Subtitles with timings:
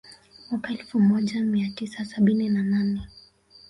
[0.51, 3.07] Mwaka elfu moaja mia tisa sabini na nane